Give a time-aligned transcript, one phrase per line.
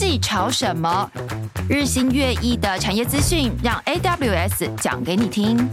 [0.00, 1.10] 技潮什么？
[1.68, 5.68] 日新月异的产业资讯，让 AWS 讲给你听。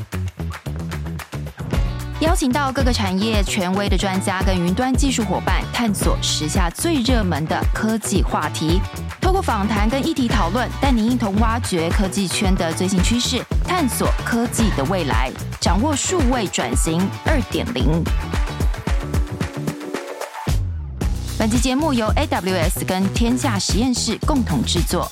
[2.19, 8.81] 邀请到各个产业权威的专家跟云端技术伙伴，探索时下最热门的科技话题。
[9.21, 15.31] 透过访谈跟议题讨论，带您一同挖掘科技圈的最新趋势，探索科技的未来，
[15.62, 18.03] 掌握数位转型二点零。
[21.39, 25.07] 本期节目由 AWS 跟天下实验室共同制作。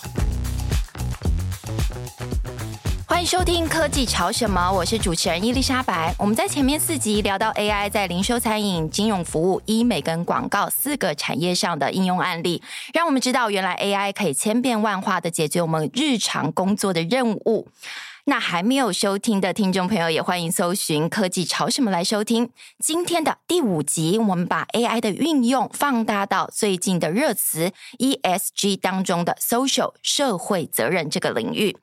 [3.06, 6.16] 欢迎收听科技潮什么，我是主持人伊丽莎白。
[6.18, 17.68] 我们在前面四集聊到 AI 在零售、餐饮、金融服务、医美跟广告四个产业上的应用案例，让我们知道原来 AI 可以千变万化的解决我们日常工作的任务。
[18.28, 24.18] 那还没有收听的听众朋友，也欢迎搜寻“科技潮什么”来收听今天的第五集。
[24.18, 31.78] 我们把 AI 的运用放大到最近的热词 ESG 当中的 Social 社会责任这个领域。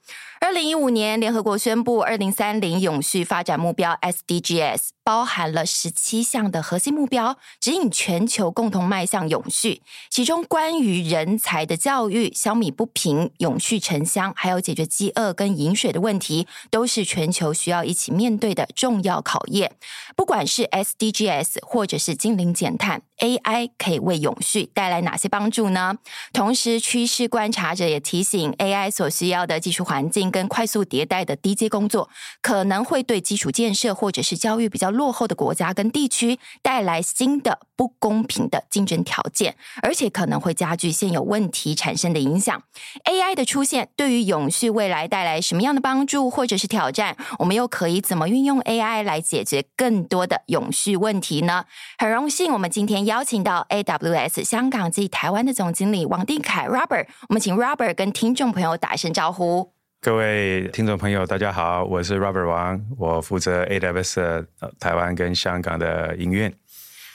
[0.45, 9.83] 二零一五年，联合国宣布二零三零永续发展目标 SDGs，包含了十七项的核心目标，指引全球共同迈向永续。
[10.11, 19.77] 其中，关于人才的教育、消弭不平、永续城乡，还有解决饥饿跟饮水的问题，都是全球需要一起面对的重要考验。
[20.17, 25.97] 不管是 SDGs 或者是净零减碳，AI 可以为永续带来哪些帮助呢？
[26.33, 30.33] 同时，趋势观察者也提醒，AI 所需要的技术环境。
[30.33, 32.09] 跟快速迭代的低阶工作，
[32.41, 42.63] 可能会对基础建设或者是教育比较落后的国家跟地区带来新的不公平的竞争条件，而且可能会加剧现有问题产生的影响。
[43.05, 47.15] AI 的出现对于永续未来带来什么样的帮助或者是挑战？
[47.39, 51.67] 我们又可以怎么运用 AI 来解决更多的永续问题呢？
[51.99, 59.71] 很荣幸，我们今天要邀请到 AWS 香港及台湾的总经理王定凯 Robert，我们请 Robert 跟听众朋友打一声招呼。
[60.01, 64.47] 各位听众朋友，大家好，我是 Robert 王，我负责 AWS
[64.81, 66.51] 台湾跟香港的营运。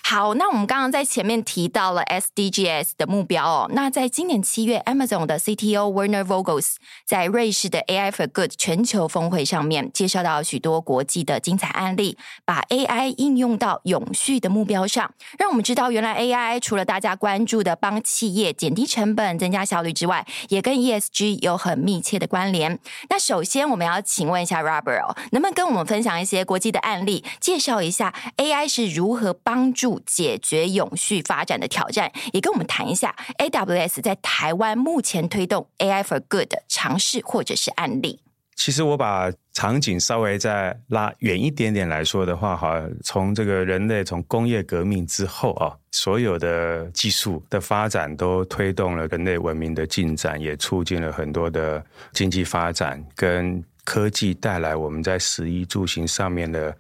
[0.10, 3.70] 好，那我们刚刚在前面提到了 SDGs 的目标哦。
[3.74, 6.76] 那在今年七月，Amazon 的 CTO Werner Vogels
[7.06, 22.80] 在瑞士的 AI for Good 全球峰会上面介绍到许多国际的精彩案例，把 AI 应用到永续的目标上，让我们知道原来 AI 除了大家关注的帮企业减低成本、增加效率之外，也跟 ESG 有很密切的关联。
[23.10, 38.20] 那首先我们要请问一下 Robert 哦，能不能跟我们分享一些国际的案例，介绍一下 AI 是如何帮助解决永续发展的挑战，也跟我们谈一下 AWS 在台湾目前推动 AI for Good 的尝试或者是案例。
[38.56, 56.76] 其实我把场景稍微再拉远一点点来说的话，哈，从这个人类从工业革命之后啊，所有的技术的发展都推动了人类文明的进展，也促进了很多的经济发展，跟科技带来我们在食衣住行上面的。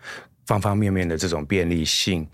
[0.47, 2.27] 方方面面的这种便利性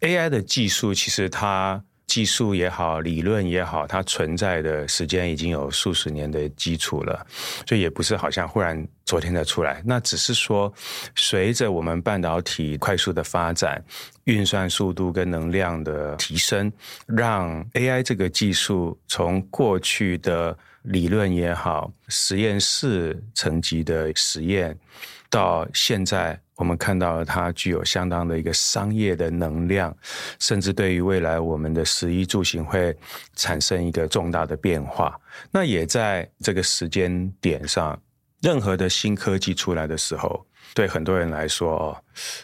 [0.00, 7.24] ，AI 的技术其实它技术也好，理论也好，它存在的时间已经有数十年的基础了，
[7.68, 9.80] 所以也不是好像忽然昨天才出来。
[9.84, 10.72] 那只是说，
[11.14, 13.80] 随着我们半导体快速的发展，
[14.24, 16.72] 运算速度跟能量的提升，
[17.06, 24.76] 让 AI 这个技术从过去的理论也好，实验室层级的实验，
[25.28, 26.40] 到现在。
[26.60, 29.96] 我们看到了它具有相当的一个商业的能量，
[30.38, 32.94] 甚至对于未来我们的食衣住行会
[33.34, 35.18] 产生一个重大的变化。
[35.50, 37.98] 那也在这个时间点上，
[38.42, 40.44] 任何的新科技出来的时候，
[40.74, 41.96] 对很多人来说哦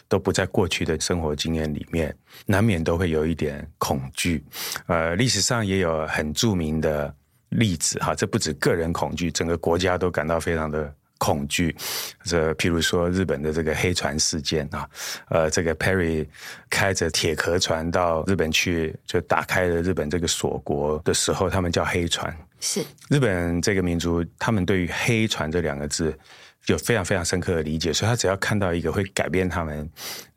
[0.07, 2.11] 都不在过去的生活经验里面，
[2.47, 4.43] 难免都会有一点恐惧。
[4.87, 7.13] 呃，历史上也有很著名的
[7.49, 10.91] 例子哈，这不止个人恐惧，整个国家都感到非常的。
[11.17, 11.75] 恐惧，
[12.23, 14.89] 这譬如说日本的这个黑船事件啊，
[15.29, 16.27] 呃，这个 Perry
[16.69, 22.35] 开着铁壳船到日本去，就打开了日本这个锁国的时候，他们叫黑船。
[22.59, 26.17] 是日本这个民族，他们对于黑船这两个字
[26.65, 29.87] 有非常非常深刻的理解，所以他只要看到一个会改变他们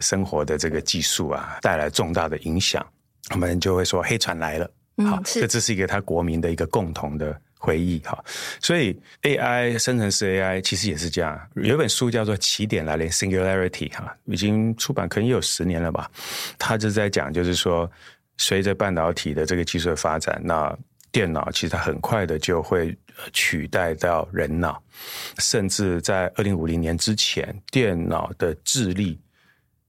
[0.00, 2.86] 生活的这个技术啊，带来重大的影响，
[3.28, 4.70] 他们就会说黑船来了。
[5.08, 7.40] 好，嗯，这这是一个他国民的一个共同的。
[7.62, 8.24] 回忆哈，
[8.58, 11.38] 所以 AI 生成式 AI 其实也是这样。
[11.56, 16.10] 有本书叫做《起点来临》（Singularity） 哈，已经出版可能也有十年了吧。
[16.58, 17.88] 他就在讲，就是说，
[18.38, 20.74] 随着半导体的这个技术的发展，那
[21.12, 22.96] 电脑其实它很快的就会
[23.34, 24.82] 取代到人脑，
[25.36, 29.20] 甚至在二零五零年之前，电脑的智力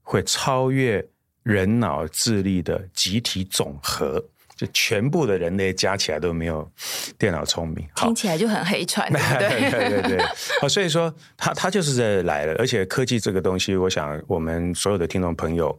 [0.01, 1.01] 会超越
[1.43, 4.21] 人脑智力的集体总和。
[4.61, 6.69] 就全部的人类加起来都没有
[7.17, 7.83] 电脑聪明。
[7.95, 9.09] 听起来就很黑传，
[9.39, 10.25] 对对对对。
[10.61, 15.75] 好，所以说他他就是在来了，而且科技这个东西，我想我们所有的听众朋友。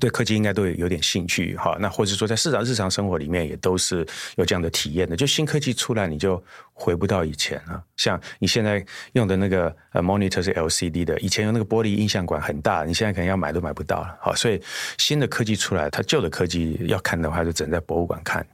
[0.00, 4.04] 对科技应该都有有点兴趣哈，那或者说在市场日常生活里面也都是
[4.34, 5.14] 有这样的体验的。
[5.14, 6.42] 就新科技出来，你就
[6.78, 7.82] 回不到以前了。
[7.96, 14.14] 像你现在用的那个呃 monitor 是 LCD 的，以前用那个玻璃映像管很大，你现在可能要买都买不到了。
[14.20, 14.60] 好，所以
[14.98, 18.46] 新的科技出来，它旧的科技要看的话，就只能在博物馆看。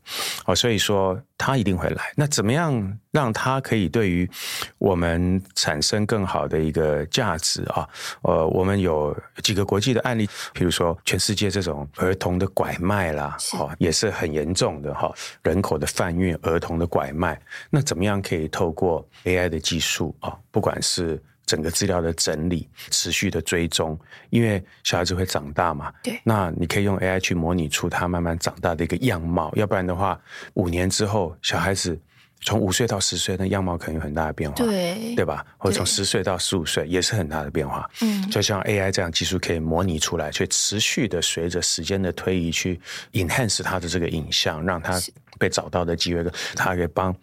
[0.45, 2.13] 好，所以说它一定会来。
[2.15, 4.31] 那怎么样让它可以对于
[4.79, 7.89] 我们产生更好的一个价值啊？
[8.23, 11.23] 呃，我们有几个国际的案例，比如说全。
[11.23, 15.09] 世界这种儿童的拐卖啦，哦，也是很严重的哈。
[15.45, 17.41] 人口的贩运、儿童的拐卖，
[17.71, 20.37] 那怎么样可以透过 AI 的技术啊？
[20.51, 23.99] 不管是整个资料的整理、持续的追踪，
[24.31, 29.53] 因为小孩子会长大嘛，对，那你可以用 AI 去模拟出他慢慢长大的一个样貌。
[29.55, 30.21] 要不然的话，
[30.55, 31.99] 五年之后小孩子。
[32.43, 35.47] 从五岁到十岁，那样貌可能有很大的变化，对对吧？
[35.57, 37.89] 或者从十岁到十五岁，也是很大的变化。
[38.01, 42.81] 嗯，就像 AI 这样技术可以模拟出来，却持续的随着时间的推移去
[43.13, 45.01] enhance 它的这个影像，让它
[45.39, 46.25] 被找到的机会，
[46.55, 47.15] 它可以帮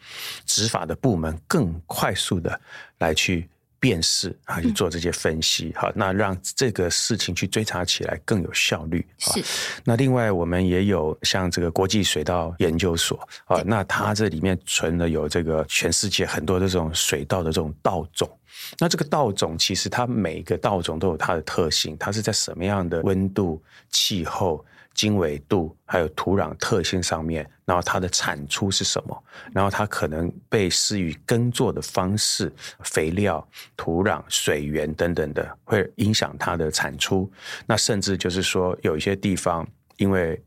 [0.45, 2.59] 执法的部门更快速的
[2.97, 3.47] 来去。
[3.79, 9.05] 辨识啊，去做这些分析，好、嗯，那让这个事情去追查起来更有效率。
[9.17, 9.43] 是，
[9.83, 18.29] 那另外我们也有像这个国际水稻研究所啊，那它这里面存了有这个全世界很多的这种水稻的这种稻种。
[18.77, 24.63] 那这个稻种其实它每个稻种都有它的特性，它是在什么样的温度、气候。
[24.93, 29.23] 经纬度还有土壤特性上面，然后它的产出是什么？
[29.53, 32.51] 然后它可能被施予耕作的方式、
[32.83, 33.47] 肥料、
[33.77, 37.31] 土壤、水源等等的，会影响它的产出。
[37.65, 39.65] 那甚至就是说，有一些地方
[39.97, 40.41] 因为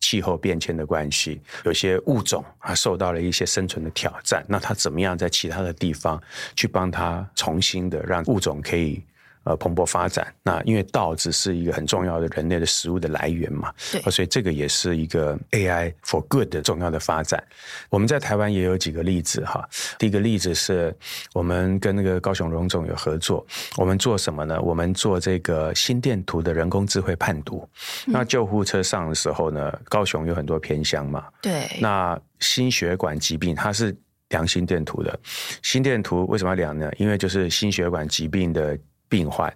[0.00, 4.42] 气候变迁的关系，有些物种啊受到了一些生存的挑战。
[4.48, 6.22] 那它怎么样在其他的地方
[6.56, 9.02] 去帮它重新的让物种可以？
[9.48, 10.30] 呃，蓬勃发展。
[10.42, 17.42] 那因为稻子是一个很重要的人类的食物的来源嘛，对，所以这个也是一个 AI for good 的重要的发展。
[17.88, 19.66] 我们在台湾也有几个例子哈。
[19.98, 20.94] 第一个例子是
[21.32, 23.46] 我们跟那个高雄荣总有合作，
[23.78, 24.60] 我们做什么呢？
[24.60, 27.66] 我们做这个心电图的人工智慧判读。
[28.06, 31.66] 嗯、那救护车上的时候呢，高雄有很多偏乡嘛，对。
[31.80, 33.96] 那心血管疾病它是
[34.28, 35.18] 量心电图的，
[35.62, 36.90] 心电图为什么要量呢？
[36.98, 38.78] 因为就是心血管疾病的。
[39.08, 39.52] 病患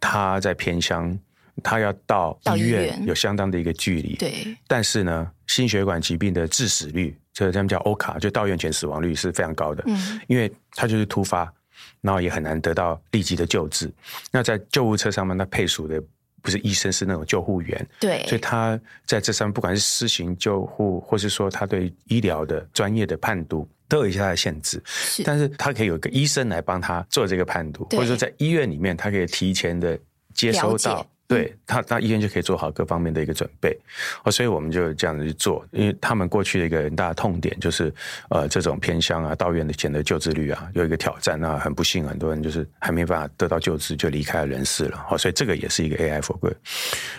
[0.00, 1.18] 他在偏乡，
[1.62, 4.16] 他要到医院有相当的一个距离。
[4.16, 9.84] 对，但是呢，心血管疾病的致死率，这他们叫欧卡，就到院前死亡率是非常高的。
[9.86, 11.52] 嗯，因为他就是突发，
[12.00, 13.92] 然后也很难得到立即的救治。
[14.30, 16.02] 那在救护车上面，他配属的
[16.42, 17.86] 不是医生，是那种救护员。
[18.00, 23.68] 对，所以他在这上面，不管是施行救护，或是说他对医疗的专业的判读。
[23.88, 29.98] 都有一些它的限制，是，但是他可以有个医生来帮他做这个判读，或者说在医院里面，他可以提前的
[30.32, 31.06] 接收到。
[31.26, 33.76] 对他，那医院就可以做好各方面的一个准备，
[34.24, 37.92] 哦，所以我们就这样子去做，因为他们过去的一个很大的痛点就是，
[38.28, 46.54] 呃，这种偏乡啊，到院的前的救治率啊，有一个挑战，那很不幸，很多人就是还没办法得到救治就离开了人世了，哦，所以这个也是一个 AI for good。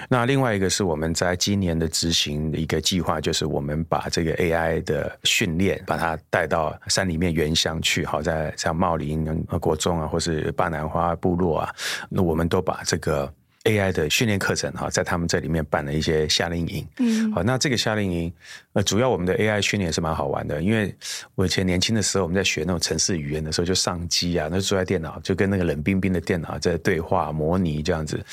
[0.07, 9.25] 那另外一个是我们在今年的执行的一个计划，就是我们把这个 AI 的训练，把它带到山里面原乡去，好，在像茂林
[9.59, 11.75] 国中啊，或是巴南花部落啊，
[12.07, 13.33] 那我们都把这个。
[13.65, 16.87] AI 的训练课程哈，在他们这里面办了一些夏令营。
[16.99, 18.33] 嗯，好，那这个夏令营，
[18.73, 20.95] 呃，主要我们的 AI 训练是蛮好玩的，因为
[21.33, 28.23] 我以前年轻的时候，我们在学那种城市语言的时候，就上机啊，那就坐在电脑，就跟那个冷冰冰的电脑在对话模拟这样子。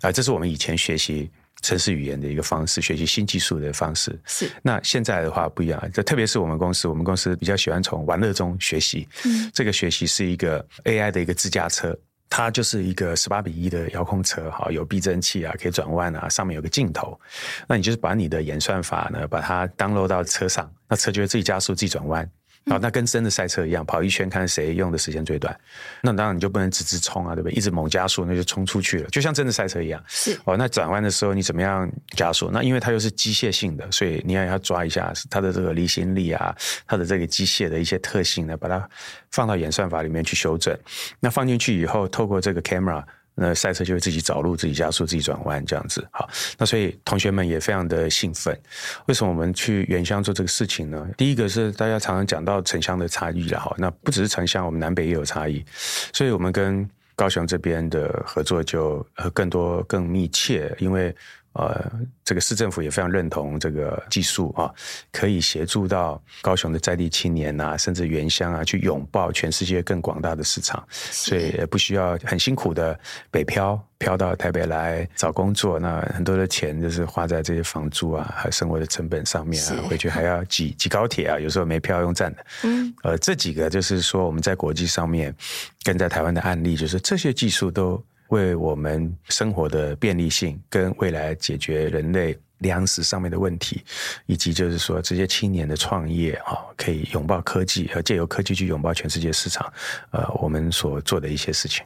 [0.00, 4.18] 啊，这是我们以前学习城市语言的一个方式，学习新技术的方式。
[4.24, 4.50] 是。
[4.62, 9.06] 那现在的话不一样，这特别是我们公司，我们公司比较喜欢从玩乐中学习。
[9.26, 11.94] 嗯，这个学习是一个 AI 的一个自驾车。
[12.30, 17.20] 它就是一个十八比一的遥控车，哈，有避震器啊，可以转弯啊，上面有个镜头，
[17.66, 22.30] 那你就是把你的演算法呢，把它 download 到车上，那车就会自己加速、自己转弯。
[22.66, 25.58] 好，那跟真的赛车一样，跑一圈看谁用的时间最短。
[26.02, 27.56] 那当然你就不能直直冲啊，对不对？
[27.56, 30.02] 一直猛加速，那就冲出去了，就像真的赛车一样。
[30.06, 32.50] 是哦，那转弯的时候你怎么样加速？
[32.52, 36.54] 那因为它又是机械性的，所以你也要抓一下它的这个离心力啊，
[36.86, 38.88] 它的这个机械的一些特性呢，把它
[39.30, 40.76] 放到演算法里面去修正。
[41.18, 43.02] 那放进去以后，透过这个 camera。
[43.34, 46.06] 那赛车就会自己找路、自己加速、自己转弯这样子。
[46.10, 48.58] 好，那所以同学们也非常的兴奋。
[49.06, 51.08] 为什么我们去原乡做这个事情呢？
[51.16, 53.74] 第一个是大家常常讲到城乡的差异了哈。
[53.78, 55.64] 那不只是城乡，我们南北也有差异。
[56.12, 61.14] 所以我们跟高雄这边的合作就更多、更密切，因为
[61.52, 61.90] 呃，
[62.24, 64.72] 这个市政府也非常认同这个技术啊，
[65.10, 72.98] 可以协助到高雄的在地青年啊，甚至原乡啊，去拥抱全世界更广大的市场，所以也不需要很辛苦的
[73.32, 82.46] 北漂，漂到台北来找工作，那很多的钱就是花在这些房租啊，还有生活的成本上面啊，回去还要挤 挤高铁啊，有时候没票用站的。
[82.62, 85.34] 嗯，呃，这几个就是说我们在国际上面
[85.82, 88.00] 跟在台湾的案例，就是这些技术都。
[88.30, 93.82] 为我们生活的便利性跟未来解决人类粮食上面的问题，
[94.26, 99.72] 以及就是说这些青年的创业啊，可以拥抱科技，和借由科技去拥抱全世界市场，
[100.10, 101.84] 呃，我们所做的一些事情。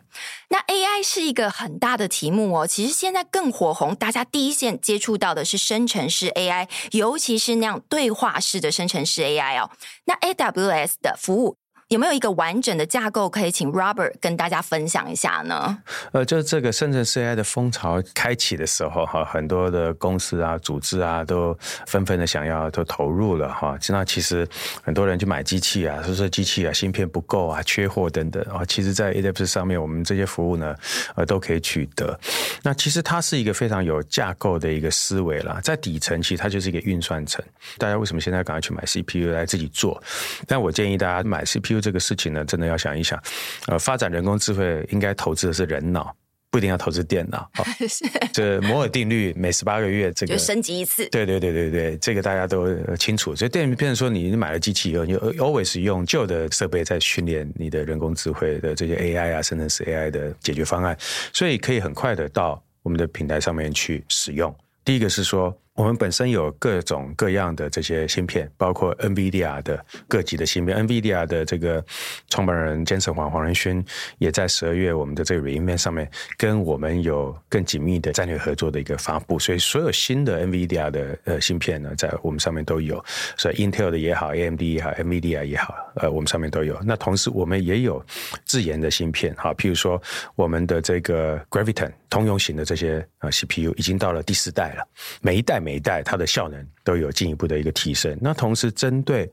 [0.48, 9.70] 那 AI 是一个很大的题目哦，其实现在更火红，大家第一线接触到的是生成式 AI，尤其是那样对话式的生成式 AI 哦。
[10.06, 11.56] 那 AWS 的服务。
[11.88, 15.78] 有没有一个完整的架构可以请 Robert 跟大家分享一下呢？
[16.12, 23.76] 呃，就是这个生成式 AI 的风潮开启的时候，哈，很多的公司啊、组织啊，都纷纷的想要都投入了，哈。
[23.88, 24.48] 那其实
[24.82, 28.64] 很多人去买机器啊，说说机器啊，芯片不够啊，缺货等等啊。
[28.64, 30.74] 其实，在 AWS 上面，我们这些服务呢，
[31.16, 32.18] 呃，都可以取得。
[32.62, 37.44] 那其实它是一个非常有架构的一个思维啦，在底层其实它就是一个运算层。
[37.76, 40.02] 大家为什么现在赶快去买 CPU 来自己做？
[40.46, 41.73] 但我建议大家买 CPU。
[41.80, 43.22] 这个事情呢，真的要想一想。
[43.66, 46.14] 呃，发展人工智慧应该投资的是人脑，
[46.50, 47.50] 不一定要投资电脑。
[47.58, 51.08] 哦、 是这摩尔定律每十八个月这个就升级一次。
[51.08, 53.34] 对对对对对，这个大家都清楚。
[53.34, 60.96] 所以电影变成说，你买了机器以后，你 always 用旧的设备在训练你的人工智慧的这些 AI 啊，甚至是 AI 的解决方案，
[61.32, 64.54] 所以可以很快的到我们的平台上面去使用。
[64.84, 70.86] 第一个是说，我们本身有各种各样的这些芯片，包括 NVIDIA 的各级的芯片。
[70.86, 71.84] NVIDIA 的这个
[72.28, 73.84] 创办人詹盛黄黄仁勋
[74.18, 79.36] 也在十二月我们的这个 re:Invent 上面跟我们有更紧密的战略合作的一个发布。
[79.36, 83.04] 所以所有新的 NVIDIA 的呃芯片呢，在我们上面都有。
[83.36, 86.78] 所以 Intel 的也好，AMD 也好，NVIDIA 也好，呃，我们上面都有。
[86.84, 88.00] 那同时我们也有
[88.44, 90.00] 自研的芯片，哈，譬如说
[90.36, 94.86] 我们的这个 Graviton 通用型的这些啊 CPU 已经到了第四代了，
[95.20, 95.58] 每一代。
[95.64, 98.18] 每一代它的效能都有进一步的一个提升。
[98.20, 99.30] 那同时针对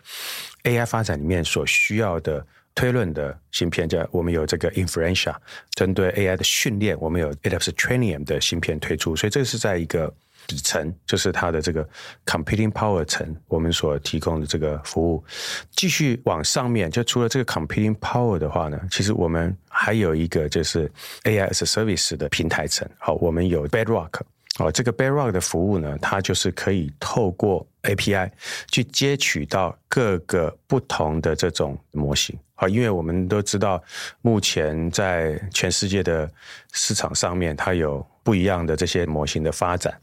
[0.64, 5.36] AI 发展里面所需要的推论的芯片，叫我们有这个 Inferentia，
[5.72, 9.14] 针对 AI 的训练，我们有 AWS Trainium 的芯片推出。
[9.14, 10.14] 所以这是在一个
[10.52, 11.88] 底层，就是它的这个
[12.26, 15.24] Computing Power 层，我们所提供的这个服务。
[15.72, 20.92] 继续往上面，就除了这个 Computing Power 的话呢，其实我们还有一个就是
[21.24, 22.88] A I S Service 的平台层。
[23.00, 24.20] 好，我们有 Bedrock。
[24.60, 28.30] 哦，这个 Bedrock 的服务呢，它就是可以透过 API
[28.70, 32.38] 去接取到各个不同的这种模型。
[32.54, 33.82] 好，因为我们都知道，
[34.22, 36.30] 目前在全世界的
[36.74, 39.94] 市场上面，它有不一样的这些模型的发展，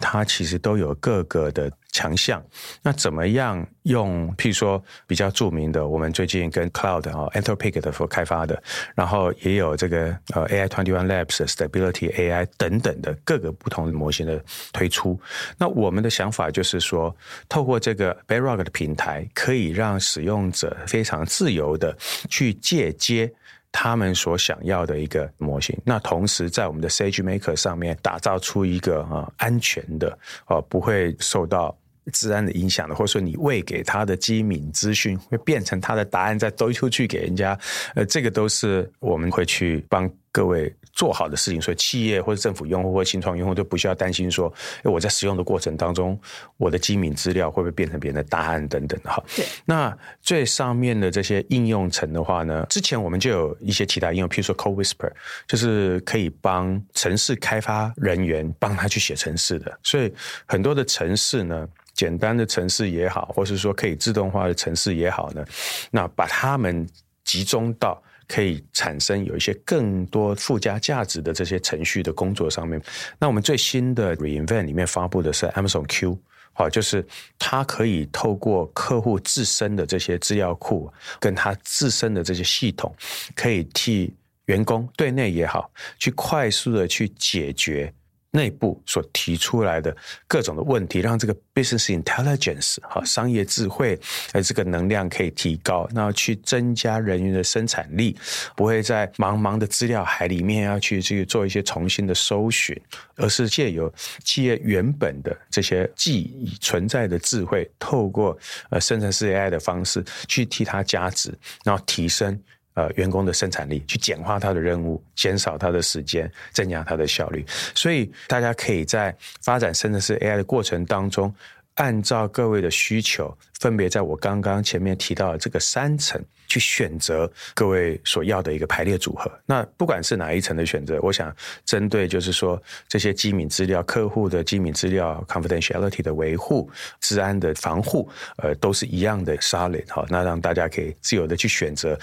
[0.00, 2.42] 它其实都有各个的强项。
[2.82, 4.34] 那怎么样用？
[4.36, 8.60] 譬如说比较著名的，我们最近跟 Cloud 啊 Anthropic 的所开发的，
[8.94, 14.42] 然后也有这个呃 AI Twenty One Labs Stability AI 等等的各个不同的模型的
[14.72, 15.18] 推出。
[15.56, 17.14] 那我们的想法就是说，
[17.48, 21.96] 透过这个 Bedrock 的平台，可以让使用者非常自由的
[22.28, 23.32] 去借接。
[23.72, 31.76] 他们所想要的一个模型，那同时在我们的 SageMaker 上面打造出一个啊安全的啊不会受到
[32.12, 37.58] 治安的影响的，或者说你喂给他的机敏资讯会变成他的答案再兜出去给人家，
[37.94, 40.10] 呃，这个都是我们会去帮。
[40.38, 44.52] 各位做好的事情，所以企业或者政府用户或新创用户都不需要担心说，
[44.84, 46.16] 哎，我在使用的过程当中，
[46.56, 49.20] 我的机敏资料会不会变成别人的答案等等的哈。
[49.34, 49.44] 对。
[49.64, 55.10] 那最上面的这些应用层的话呢，之前我们就有一些其他应用，譬如说 CodeWhisper，
[55.48, 59.76] 就是可以帮城市开发人员帮他去写城市的。
[59.82, 60.14] 所以
[60.46, 65.44] 很多的城市呢，简单的城市也好，或是说可以自动化的城市也好呢，
[65.90, 66.88] 那把它们
[67.24, 68.00] 集中到。
[68.28, 72.80] 可以产生有一些更多附加价值的这些程序的工作上面。
[73.18, 76.16] 那我们最新的 re:Invent 里面发布的是 Amazon Q，
[76.52, 77.04] 好，就是
[77.38, 82.94] 它可以透过客户自身的这些资料库，跟他自身的这些系统，
[83.34, 87.92] 可以替员工对内也好，去快速的去解决。
[88.30, 93.98] 内部所提出来的各种的问题，让这个 business intelligence 哈商业智慧
[94.32, 98.16] 呃这个能量可以提高，那去增加人员的生产力，
[98.54, 102.78] 不会在茫茫的资料海里面要去去做一些重新的搜寻，
[103.16, 103.92] 而是借由
[104.22, 111.32] 企业原本的这些既已存在的智慧，透过呃生成式 AI 的方式去替它加值，
[111.64, 112.38] 然后提升。
[112.78, 117.44] 呃员工的生产力，去简化他的任务，减少他的时间，增加他的效率。
[117.74, 121.34] 所以大家可以在发展生成式 AI 的过程当中，
[121.74, 129.30] 按照各位的需求，分别在我刚刚前面提到的这个三层去选择各位所要的一个排列组合。
[129.44, 136.70] 那不管是哪一层的选择，我想针对就是说这些机密资料、客户的机密资料 confidentiality 的维护、
[137.00, 138.08] 治安的防护，
[138.38, 140.06] 呃，都是一样的 solid 好。
[140.08, 141.98] 那让大家可以自由的去选择，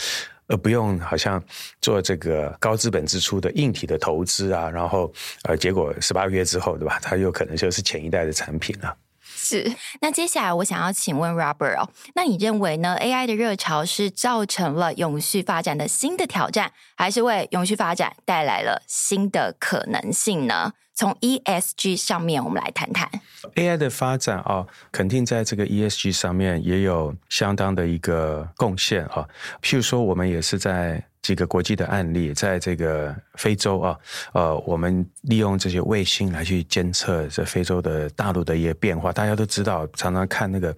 [0.48, 1.42] 而不用好像
[1.82, 5.12] 做这个高资本支出的硬体的投资啊，然后
[5.44, 7.00] 呃，结果十八个月之后，对吧？
[7.02, 8.96] 它有可能就是前一代的产品了。
[9.38, 9.72] 是，
[10.02, 20.74] 那接下来我想要请问 Robert 哦，那你认为呢？AI 的热潮是造成了永续发展的新的挑战，还是为永续发展带来了新的可能性呢？
[20.96, 23.08] 从 ESG 上面，我们来谈谈
[23.56, 29.28] AI 的发展啊、哦，肯定在这个 ESG 上面也有相当的一个贡献啊。
[29.62, 31.06] 譬如说，我们也是在。
[31.26, 33.98] 几个国际的案例，在这个非洲啊，
[34.34, 39.12] 呃，我们利用这些卫星来去监测这非洲的大陆的一些变化。
[39.12, 40.72] 大家都知道，常常看那个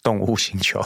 [0.00, 0.80] 动物星球，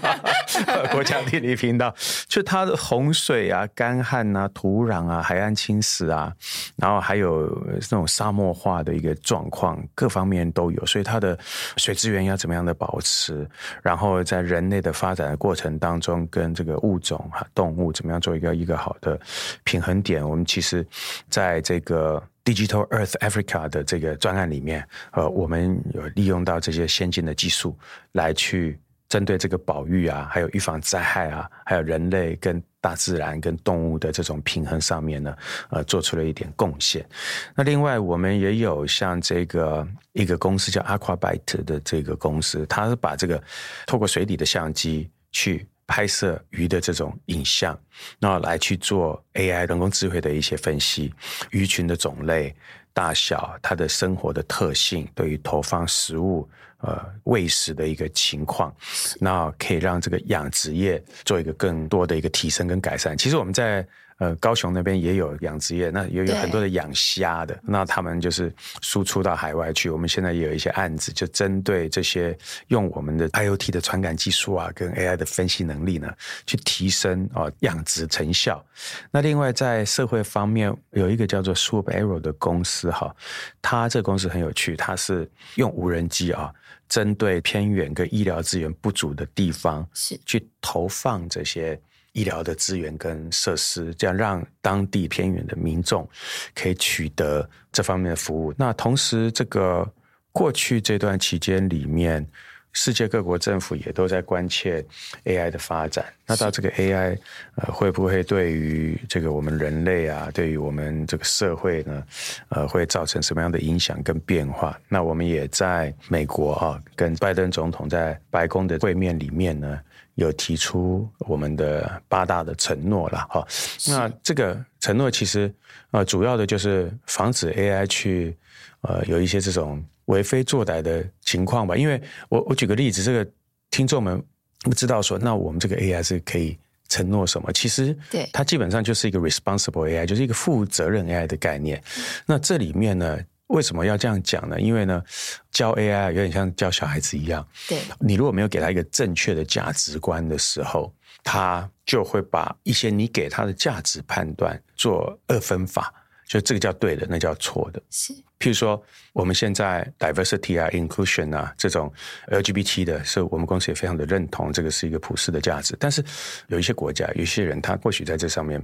[0.92, 1.94] 国家地理频道，
[2.26, 6.30] 就它的洪水啊、干旱啊、土壤啊、海岸侵蚀啊，
[6.76, 10.84] 然后还有那种沙漠化的一个状况，各方面都有。
[10.84, 11.38] 所以它的
[11.78, 13.48] 水资源要怎么样的保持？
[13.82, 18.17] 然后在人类的发展的过程当中，跟这个物种哈、动物怎么样？
[18.20, 19.18] 做一个一个好的
[19.64, 20.86] 平衡点，我们其实
[21.28, 27.76] 在这个 Digital Earth Africa 的这个专案里面，呃，我们有利用到这些先进的技术
[28.12, 35.36] 来去针对这个保育啊，还有预防灾害啊，还有人类跟大自然跟动物的这种平衡上面呢，
[35.70, 37.06] 呃，做出了一点贡献。
[37.54, 43.42] 那另外，我们也有像这个一个公司叫 Aquabite 的这个公司，它是把这个
[43.86, 45.66] 透过水底的相机去。
[45.88, 47.76] 拍摄鱼的这种影像，
[48.20, 51.12] 那来去做 AI 人工智慧的一些分析，
[51.50, 52.54] 鱼群的种类、
[52.92, 56.48] 大小、它的生活的特性，对于投放食物、
[56.82, 58.72] 呃喂食的一个情况，
[59.18, 63.18] 那可以让这个养殖业做一个更多的一个提升跟改善。
[63.18, 63.84] 其实我们在。
[64.18, 68.52] 呃，高雄那边也有养殖业，那也有很多的养虾的，那他们就是
[68.82, 69.88] 输出到海外去。
[69.88, 76.12] 我们现在也有一些案子，就针对这些用我们的 IoT 的传感技术啊，跟 AI 的分析能力呢，
[76.46, 78.64] 去提升啊养殖成效。
[79.12, 83.14] 那另外在社会方面，有一个叫做 Swoop Aero 的公司哈，
[83.62, 86.52] 它这个公司很有趣，它是用无人机啊，
[86.88, 91.80] 针对偏远跟医疗资源不足的地方，是去投放这些。
[92.18, 96.08] 医疗的资源跟设施，这样让当地偏远的民众
[96.52, 98.52] 可以取得这方面的服务。
[98.56, 99.88] 那同时，这个
[100.32, 102.26] 过去这段期间里面，
[102.72, 104.84] 世界各国政府也都在关切
[105.24, 106.04] AI 的发展。
[106.26, 107.16] 那到这个 AI，
[107.54, 112.04] 呃，会不会对于这个我们人类啊，对于我们这个社会呢，
[112.48, 114.76] 呃，会造成什么样的影响跟变化？
[114.88, 119.80] 那我们也在美国啊，跟拜登总统在白宫的会面里面呢。
[120.18, 123.46] 有提出我们的八大的承诺了哈，
[123.86, 125.52] 那这个承诺其实
[125.92, 128.36] 呃主要的就是防止 AI 去
[128.80, 131.76] 呃有一些这种为非作歹的情况吧。
[131.76, 133.24] 因为我我举个例子，这个
[133.70, 134.20] 听众们
[134.62, 137.52] 不知道说，那我们这个 AI 是可以承诺什么？
[137.52, 141.80] 其实对它基本上就是一个 responsible AI，就是一个负责任 AI 的概念。
[142.26, 143.20] 那这里面呢？
[143.48, 144.60] 为什么要这样讲呢？
[144.60, 145.02] 因为呢，
[145.50, 147.46] 教 AI 有点像教小孩子一样。
[147.68, 155.92] 对，你如果没有给他一个正确的价值观的时候，他就会把一些你给他的价值判断做二分法，
[156.26, 157.82] 就这个叫对的，那叫错的。
[157.90, 158.82] 是，譬如说
[159.12, 161.92] 我们现在 diversity 啊、inclusion 啊这种
[162.30, 165.74] LGBT 的，是我们公司也非常的认同，这个是一个普世的价值。
[165.80, 166.04] 但是
[166.48, 168.62] 有一些国家、有一些人，他或许在这上面。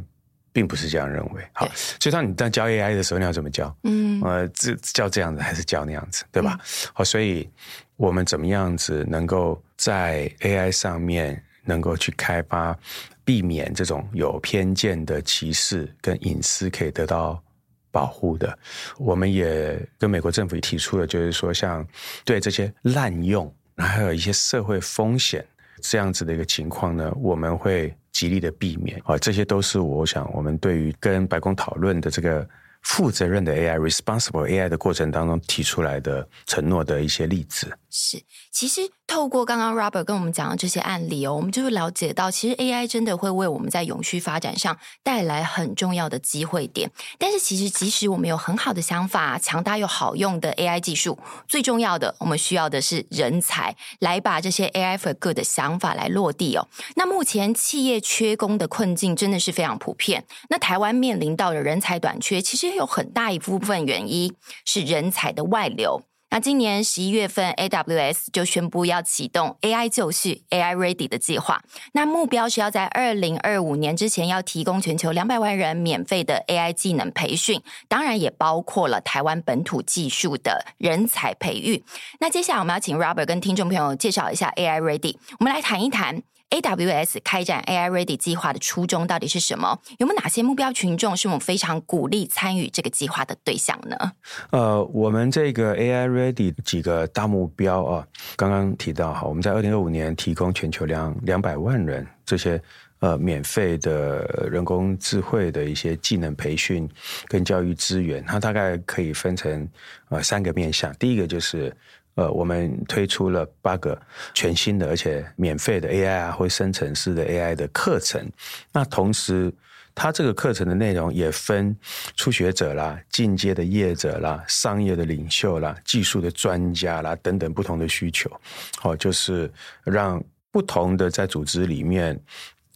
[0.55, 3.77] 并不是这样认为，好，所以当你在教 AI 的时候，你要怎么教？
[3.83, 6.57] 嗯，呃，这教这样子还是教那样子，对吧？
[6.93, 7.51] 好，所以
[7.97, 12.79] 我们怎么样子能够在 AI 上面能够去开发，
[13.25, 17.43] 避免这种有偏见的歧视跟隐私可以得到
[17.91, 18.57] 保护的？
[18.97, 21.85] 我们也跟美国政府提出了，就是说，像
[22.25, 25.45] 对这些滥用，然后还有一些社会风险
[25.85, 27.95] 这样子的一个情况呢，我们会。
[28.15, 32.49] 极力的避免啊，这些都是我想我们对于跟白宫讨论的这个
[32.83, 37.77] 负责任的 AI（responsible AI） 的过程当中提出来的承诺的一些例子。
[37.91, 46.91] 是，其实透过刚刚 Robert 跟我们讲的这些案例哦，我们就会了解到，其实 AI 真的会为我们在永续发展上带来很重要的机会点。
[47.19, 56.67] 但是，其实即使我们有很好的想法、强大又好用的 AI 技术，最重要的，我们需要的是人才来把这些 AI for good 的想法来落地哦。
[56.97, 60.25] 那目前企业缺工的困境真的是非常普遍。
[60.49, 66.03] 那台湾面临到的人才短缺，其实有很大一部分原因是人才的外流。
[66.35, 71.63] 那今年十一月份，AWS 就宣布要启动 AI 就绪 AI Ready 的计划。
[71.93, 81.85] 那目标是要在二零二五年之前要提供全球两百万人免费的 AI 技能培训，当然也包括了台湾本土技术的人才培育。
[82.19, 86.21] 那接下来我们要请 Robert 跟听众朋友介绍一下 AI Ready，我们来谈一谈。
[86.51, 89.81] AWS 开展 AI Ready 计划的初衷到底是什么？
[89.99, 94.13] 有没有哪些目标群众是我们非常鼓励参与这个计划的对象呢？
[94.51, 102.63] 呃，我们这个 AI Ready 几个大目标啊，刚刚提到哈，我们在二零二五年提供全球两两百万人这些
[103.01, 106.89] 呃免费的人工智慧的一些技能培训
[107.27, 109.69] 跟教育资源，它大概可以分成
[110.09, 111.75] 呃三个面向，第一个就是。
[112.15, 114.01] 呃，我们推出了八个
[114.35, 118.25] 全新的而且免费的 AI 啊，或生成式的 AI 的课程。
[118.73, 119.53] 那同时，
[119.97, 121.77] 它这个课程的内容也分
[122.17, 128.31] 初学者啦、进阶的业者啦、商业的领袖啦、技术的专家啦等等不同的需求。
[128.79, 132.19] 好，就是让不同的在组织里面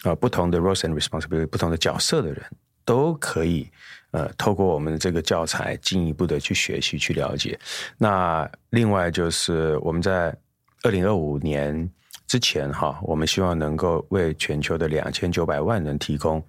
[0.03, 2.42] 啊，不同的 roles and responsibility 不同的角色的人
[2.85, 3.70] 都可以。
[4.11, 7.59] 呃，透过我们的这个教材，进一步的去学习、去了解。
[7.97, 10.35] 那另外就是我们在
[10.83, 11.90] 二零二五年
[12.27, 16.42] 之前，哈，我们希望能够为全球的两千九百万人提供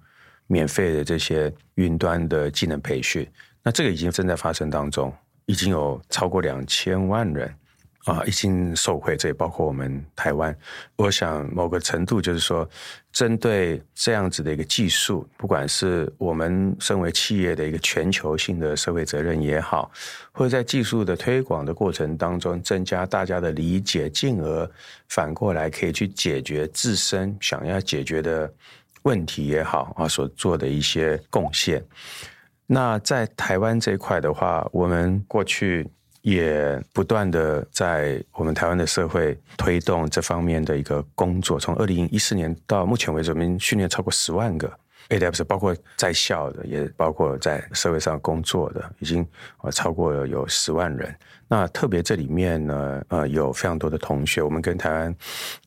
[0.46, 3.26] 免费的这些云端的技能培训。
[3.62, 5.12] 那这个已经正在发生当中，
[5.46, 7.54] 已经有超过两千万人。
[8.06, 10.56] 啊，已经受惠，这也包括我们台湾。
[10.96, 12.66] 我想某个程度就是说，
[13.12, 19.90] 针对这样子的一个技术，不管是我们身为企业的一个全球性的社会责任也好，
[20.32, 24.70] 或者在技术的推广的过程当中，增加大家的理解，进而
[25.08, 28.52] 反过来可以去解决自身想要解决的
[29.02, 31.84] 问题也好啊，所做的一些贡献。
[32.66, 35.88] 那在台湾这一块的话，我们过去。
[36.22, 41.58] 也不断的在我们台湾的社会推动这方面的一个工作。
[41.58, 44.70] 从二零一四年到目前为止，我们训练超过十万个
[45.10, 49.26] AWS，包括在校的，也包括在社会上工作的，已经
[49.70, 51.14] 超过了有十万人。
[51.46, 55.14] 那特别这里面呢，呃，有非常多的同学，我们跟台湾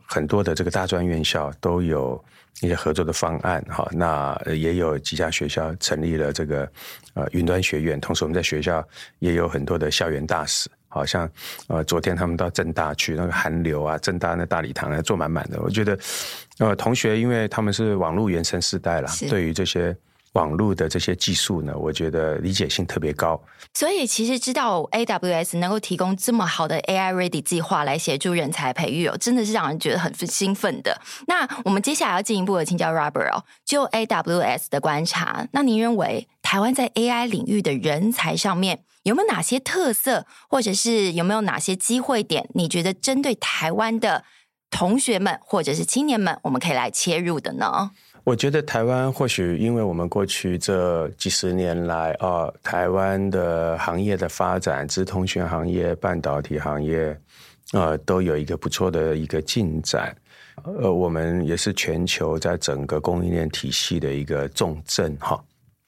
[0.08, 2.24] 很多的这个大专院校都有。
[2.62, 6.72] 一些合作的方案，哈，那也有几家学校成立了这个
[7.16, 11.28] 呃云端学院，同时我们在学校也有很多的校园大使，好像
[11.68, 15.98] 呃昨天他们到政大去，那个寒流啊，政大那大礼堂啊坐满满的，我觉得
[16.60, 19.96] 呃同学因为他们是网络原生世代啦，对于这些。
[20.34, 23.40] 网络的这些技术呢，我觉得理解性特别高。
[23.72, 31.00] 所以其实知道 AWS 能够提供这么好的 AI Ready 计划来协助人才培育哦，真的是让人觉得很兴奋的。
[31.28, 42.50] 那我们接下来要进一步的请教 Robert 哦，就 AWS 的观察，那您认为台湾在 AI 领域的人才上面有没有哪些特色，或者是有没有哪些机会点？
[42.56, 44.24] 你觉得针对台湾的
[44.74, 47.92] 同学们或者是青年们，我们可以来切入的呢？
[48.24, 57.16] 我觉得台湾或许因为我们过去这几十年来啊，台湾的行业的发展，资通讯行业、半导体行业，
[57.74, 60.16] 啊，都有一个不错的一个进展。
[60.64, 65.40] 呃，我们也是全球在整个供应链体系的一个重镇哈。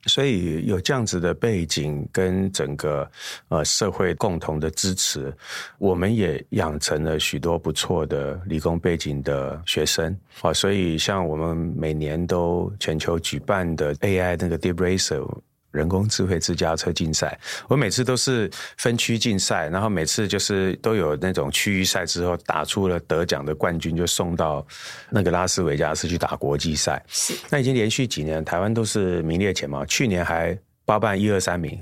[0.06, 3.10] 所以有这样子的背景跟整个
[3.50, 5.34] 呃社会共同的支持，
[5.78, 10.54] 我们也养成了许多不错的理工背景的学生啊。
[10.54, 15.28] 所以像我们每年都全球举办的 AI 那个 Deep Racer。
[15.76, 24.66] 人工智慧自驾车竞赛，我每次都是分区竞赛，然后每次就是都有那种区域赛之后打出了得奖的冠军，就送到
[25.10, 27.04] 那个拉斯维加斯去打国际赛。
[27.10, 31.78] 是，那已经连续几年台湾都是名列前茅，去年还包办一二三名。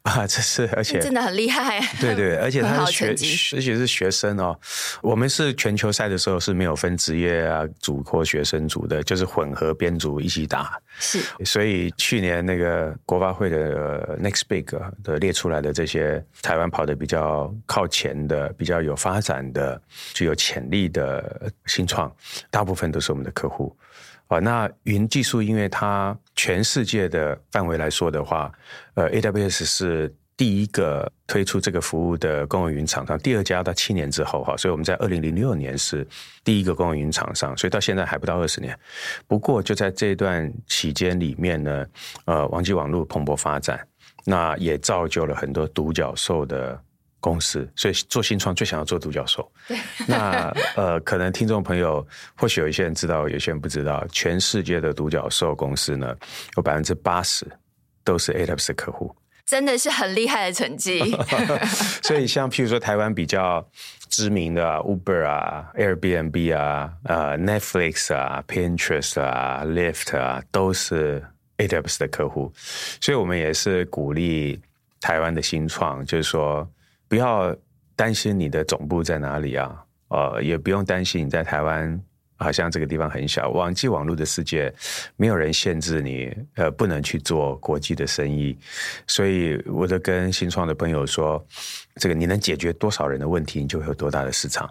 [0.04, 3.08] 啊，这是而且真的很厉害，对 对， 而且他是学，
[3.56, 4.58] 而且是学生哦。
[5.02, 10.80] 我们是全球赛的时候是没有分职业啊组或学生组的，就是混合编组一起打。
[10.98, 14.64] 是，所以去年那个国发会的 Next Big
[15.04, 19.80] 的列出来的这些台湾跑的比较靠前的、比较有发展的、
[20.14, 22.10] 具有潜力的新创，
[22.50, 23.76] 大部分都是我们的客户。
[24.30, 28.50] 啊，那云技术，因为它全世界的范围来说的话，
[28.94, 36.06] 呃，AWS 是第一个推出这个服务的公有云厂商，第二家到七年之后哈，所以我们在二零零六年是
[36.44, 38.78] 第一个公有云厂商，所以到现在还不到二十年。
[39.26, 41.84] 不过就在这段期间里面呢，
[42.26, 43.84] 呃，网际网路蓬勃发展，
[44.24, 46.80] 那也造就了很多独角兽的
[47.20, 49.50] 公司，所以做新创最想要做独角兽。
[49.68, 52.06] 对那呃，可能听众朋友
[52.36, 56.14] 或许有一些人知道，有些人不知道，全世界的独角兽公司呢，
[56.56, 57.46] 有百分之八十
[58.02, 59.14] 都是 AWS 的客户。
[59.46, 61.00] 真的是很厉害的成绩，
[62.04, 63.68] 所以像譬如说台湾比较
[64.08, 71.20] 知名的 Uber 啊、Airbnb 啊、呃 Netflix 啊、Pinterest 啊、Lyft 啊，都是
[71.58, 72.52] AWS 的客户，
[73.00, 74.60] 所以我们也是鼓励
[75.00, 76.64] 台湾的新创，就是说
[77.10, 77.54] 不要
[77.94, 82.00] 担心你的总部在哪里啊，呃，也不用担心你在台湾。
[82.42, 84.72] 好像这个地方很小，网际网络的世界，
[85.16, 88.56] 没有人限制你，呃，不能去做国际的生意。
[89.06, 91.46] 所以我就跟新创的朋友说，
[91.96, 94.66] 这个你能解决多少人的问题，你就会有多大的市场。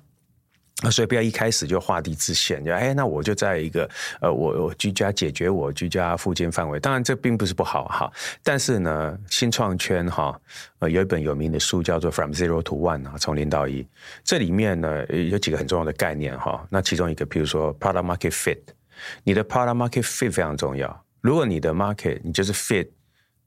[0.82, 3.90] 那所以不要一开始就画地自限，就哎，那我就在一个
[4.22, 6.80] 呃，我我居家解决我居家附近范围。
[6.80, 8.12] 当然这并不是不好哈，
[8.44, 10.40] 但是呢，新创圈哈，
[10.80, 13.86] 呃，有一本有名的书叫做《From Zero to One》啊，从零到一。
[14.24, 16.66] 这里面呢有几个很重要的概念哈。
[16.70, 18.60] 那其中一个，比如说 Product Market Fit，
[19.24, 21.06] 你的 Product Market Fit 非常重要。
[21.20, 22.88] 如果你的 Market 你就是 Fit。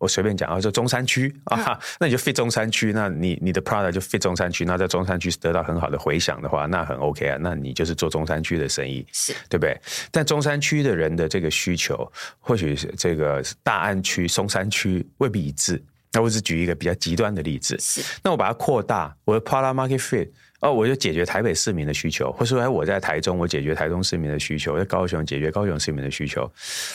[0.03, 9.81] 我随便讲啊，就中山区啊，那你就 fit 中山区，那你你的 product 就 fit 中山区，那在中山区得到很好的回响的话，那很 OK 啊，那你就是做中山区的生意，是对不对？
[10.11, 12.11] 但中山区的人的这个需求，
[12.41, 15.81] 或许是这个大安区、松山区未必一致。
[16.11, 20.29] 那我只举一个比较极端的例子，是那我把它扩大，我的 product market fit。
[20.62, 26.48] 哦，我就解决台北市民的需求，或者说，哎，我在台中，我解决台中市民的需求；在高雄解决高雄市民的需求。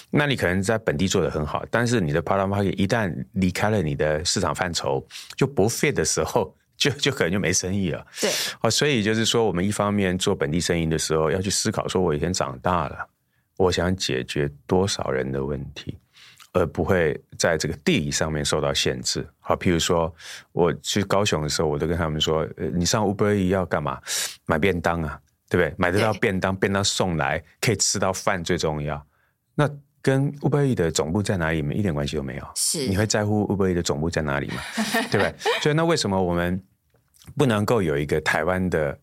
[0.09, 8.07] 那你可能在本地做得很好，但是你的 product market 一旦离开了你的市场范畴，就不 fit 的时候，就就可能就没生意了。
[8.21, 13.05] 对，哦，所以就是说，我们一方面做本地生意的时候，要去思考，说我以前长大了，
[13.57, 15.97] 我想解决多少人的问题。
[16.53, 19.27] 而不会在这个地理上面受到限制。
[19.39, 20.13] 好，譬如说
[20.51, 24.01] 我去高雄的时候，我都跟他们说：“呃，你上 Uber Eats 要干嘛？
[24.45, 25.75] 买便当啊，对不对？
[25.77, 29.05] 买得到便当，便当送来可以吃到饭最重要。
[29.55, 29.69] 那
[30.01, 32.47] 跟 Uber Eats 的总部在哪里，一点关系都没有。
[32.55, 34.61] 是，你会在乎 Uber Eats 的总部在哪里吗？
[35.11, 35.35] 对不对？
[35.61, 36.63] 所以那为什么我们
[37.35, 38.97] 不能够有一个台湾的？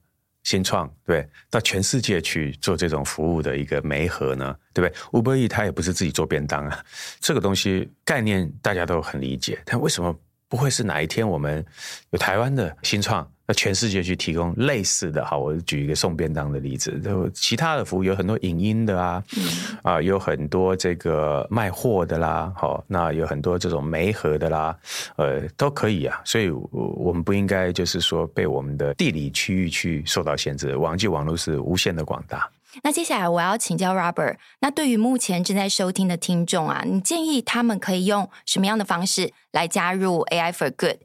[0.44, 6.84] 新创对，到全世界去做这种服务的一个媒合呢，对不对？Uber Eats 他也不是自己做便当啊，
[7.18, 10.14] 这个东西概念大家都很理解，但为什么
[10.48, 11.64] 不会是哪一天我们
[12.10, 13.28] 有台湾的新创？
[13.46, 19.42] 那全世界去提供类似的，好，我举一个送便当的例子，就其他的服务有很多影音的啊，嗯、
[19.82, 24.74] 啊，有很多这个卖货的啦，好，那有很多这种媒合的啦，
[25.16, 32.50] 呃，都可以啊，所以我们不应该就是说被我们的地理区域去受到限制，网际网络是无限的广大。
[32.82, 40.96] 那接下来我要请教 Robert，那对于目前正在收听的听众啊，你建议他们可以用什么样的方式来加入 AI for Good？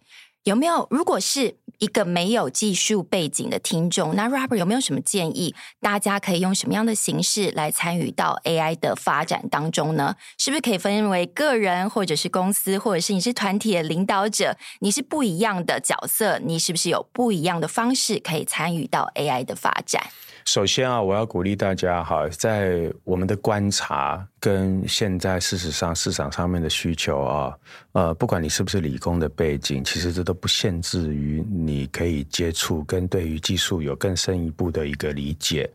[0.45, 0.87] 有没有？
[0.89, 5.55] 如果是一个没有技术背景的听众，那 Robert 有没有什么建议？
[5.79, 10.15] 大家可以用什么样的形式来参与到 AI 的发展当中呢？
[10.37, 14.55] 是不是可以分为个人，或者是公司，或者是你是团体的领导者？
[14.79, 20.03] 你是不一样的角色，你是不是有不一样的方式可以参与到 AI 的发展？
[20.45, 27.53] 首先啊，我要鼓励大家哈，在我们的观察跟现在事实上市场上面的需求啊，
[27.91, 35.69] 呃，不管你是不是理工的背景，其实这都不限制于你可以接触跟对于技术有更深一步的一个理解。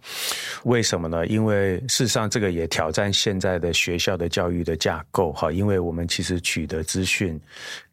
[0.65, 1.27] 为什么呢？
[1.27, 7.41] 因为事实上这个也挑战现在的学校的教育的架构哈，因为我们其实取得资讯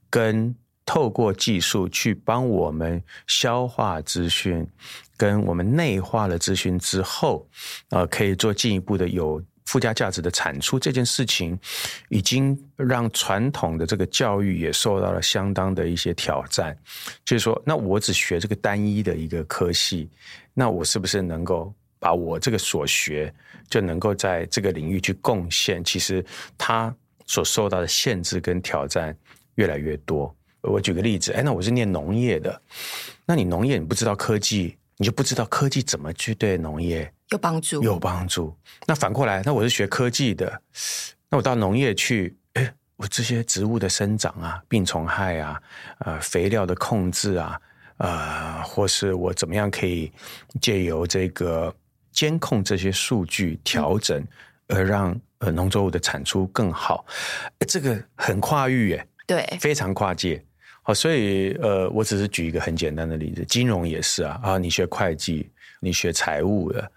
[0.10, 0.54] 跟
[0.86, 4.68] 透过技术去帮我们消化资讯。
[5.18, 7.48] 跟我们内化了资讯之后，
[7.92, 9.40] 呃，可以做进一步的有
[9.72, 11.58] 附加价值的产出，这件事情
[12.10, 16.78] 已经让传统的这个教育也受到了相当的一些挑战。
[17.24, 20.10] 就是说，那我只学这个单一的一个科系，
[20.54, 23.34] 那我是不是能够把我这个所学
[23.70, 25.82] 就能够在这个领域去贡献？
[25.82, 26.22] 其实
[26.58, 26.94] 他
[27.26, 29.16] 所受到的限制跟挑战
[29.56, 30.36] 越来越多。
[30.64, 32.62] 我举个例子，哎，那我是念农业的，
[33.26, 34.76] 那你农业你不知道科技。
[34.98, 37.82] 你就不知道科技怎么去对农业有帮助？
[37.82, 38.56] 有帮助。
[38.86, 40.62] 那反过来，那我是学科技的，
[41.30, 45.62] 那我到农业去，哎，我这些植物的生长啊、病虫害啊、
[46.00, 47.60] 呃、肥料的控制啊，
[47.98, 50.12] 呃，或是我怎么样可以
[50.60, 51.74] 借由这个
[52.12, 54.26] 监控这些数据调整，
[54.68, 57.06] 而让呃农作物的产出更好？
[57.66, 60.44] 这个很跨域耶，对，非常跨界。
[60.84, 66.92] 好，所以呃，我只是举一个很简单的例子，金融也是啊啊，你学会计，你学财务的，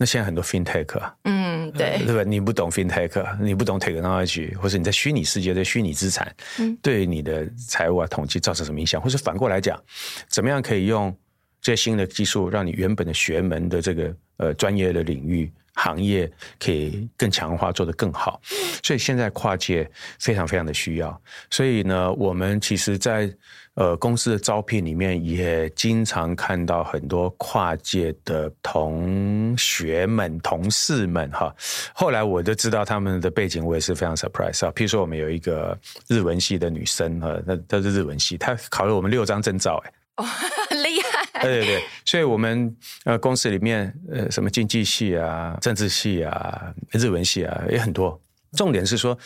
[0.00, 2.22] 那现在很多 FinTech 啊，嗯，对，呃、对吧？
[2.24, 8.98] 你不懂 FinTech，你不懂 Technology，或者你在虚拟世界的虚拟资产，嗯，对你的财务啊统计造成什么影响？
[8.98, 9.78] 或者反过来讲，
[10.26, 11.14] 怎么样可以用
[11.60, 15.52] 这些新的技术，让你原本的学门的这个呃专业的领域？
[15.74, 18.38] 行业可以更强化，做得更好，
[18.82, 21.22] 所以现在跨界非常非常的需要。
[21.50, 23.34] 所以呢，我们其实在，在
[23.74, 31.54] 呃公司的招聘里面，也经常看到很多跨界的同学们、同事们哈。
[31.94, 34.72] 后来我就知道他们的背景，我也是非常 surprise 啊。
[34.72, 35.78] 譬如说，我们有一个
[36.08, 39.92] 日文系的女生哈，那她是日文系，她考了我们六张证照，哎。
[40.16, 40.24] 哦，
[40.68, 41.42] 很厉害！
[41.42, 48.20] 对对对，所以我们呃公司里面呃什么经济系啊、政治系啊、日文系啊也很多。
[48.52, 49.16] 重点是说，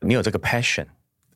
[0.00, 0.86] 你有这个 passion，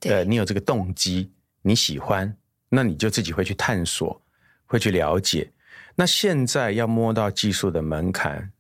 [0.03, 2.35] 呃，你有这个动机，你喜欢，
[2.75, 4.19] 那你就自己会去探索，
[4.65, 5.47] 会去了解。
[5.95, 8.51] 那现在要摸到技术的门槛，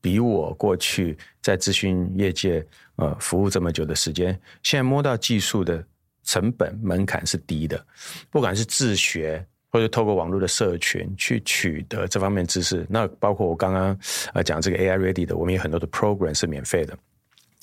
[0.00, 4.28] 比我过去在咨询业界呃服务这么久的时间，
[4.62, 5.84] 现在摸到技术的
[6.24, 7.86] 成本门槛是低的，
[8.30, 9.46] 不管是自学。
[9.72, 13.96] 或者透过网络的社群去取得这方面知识，那包括我刚刚
[14.34, 16.98] 呃讲这个 AI Ready 的，我们有很多的 program 是免费的，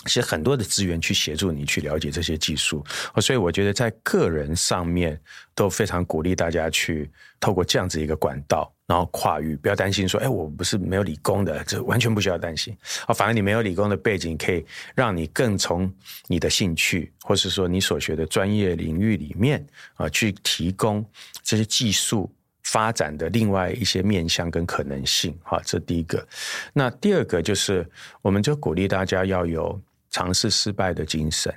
[0.06, 2.86] 其实很多的资源去协助你去了解这些技术，
[3.20, 5.20] 所以我觉得在个人上面
[5.54, 8.72] 都非常鼓励大家去透过这样子一个管道。
[8.88, 12.74] 然后跨域，不要担心说，哎，我不是没有理工的，这完全不需要担心
[13.06, 13.14] 啊。
[13.14, 15.94] 反而你没有理工的背景，可以让你更从
[16.28, 21.06] 你的兴趣，或是说你所学的专业领域里面啊，去提供
[21.44, 22.34] 这些技术
[22.64, 25.38] 发展的另外一些面向跟可能性。
[25.44, 26.26] 哈，这第一个。
[26.72, 27.86] 那第二个就是，
[28.22, 29.78] 我们就鼓励大家要有
[30.17, 31.53] 尝试失败的精神。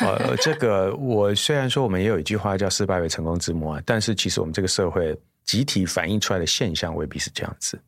[0.00, 5.16] 呃，这个我虽然说我们也有一句话叫“失败为成功之母”啊，但是其实我们这个社会。
[5.46, 7.78] 集体反映出来的现象未必是这样子。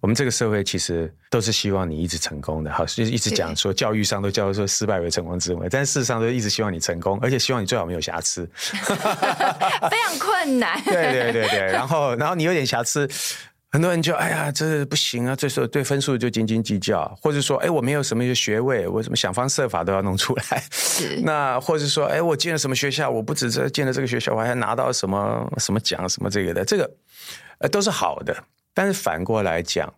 [0.00, 8.44] 我们这个社会其实都是希望你一直成功的，好，就是一直讲说教育上都叫做失败为成功之母，但事实上都一直希望你成功，而且希望你最好没有瑕疵，
[9.88, 10.82] 非常困难。
[10.82, 13.08] 对对对对，然后然后你有点瑕疵。
[13.72, 15.36] 很多人就哎呀，这不行啊！
[15.36, 20.64] 这时候对分数就斤斤计较，或者说，哎，我没有什么学位，我怎么想方设法都要弄出来。
[20.72, 21.20] 是。
[21.24, 26.90] 那或者说，哎，我进了什么学校，我不止这进了这个学校，我还拿到什么什么奖，什么这个的，这个
[27.58, 28.36] 呃都是好的。
[28.74, 29.92] 但是反过来讲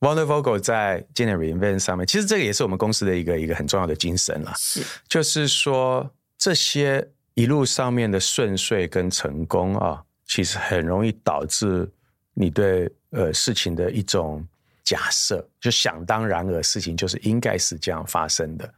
[0.00, 4.54] ，Wonder Vocal 在今年 Reinvent 上面，其实这个也是我们公司的一个一个很重要的精神了。
[4.56, 4.82] 是。
[5.06, 11.90] 就是说，这些一路上面的顺遂跟成功啊，其实很容易导致
[12.38, 12.90] 你对。
[13.10, 14.46] 呃，事情的一种
[14.84, 18.70] 假设，就想当然尔，事情就是应该是这样发生的，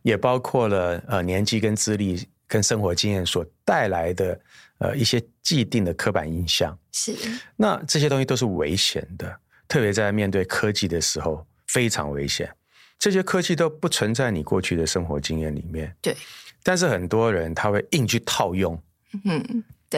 [0.00, 4.40] 也包括了呃年纪跟资历跟生活经验所带来的
[4.78, 6.74] 呃一些既定的刻板印象。
[6.92, 7.14] 是，
[7.56, 12.50] 那这些东西都是危险的，特别在面对科技的时候非常危险。
[12.98, 16.16] 这些科技都不存在你过去的生活经验里面，对。
[16.62, 18.82] 但是很多人他会硬去套用。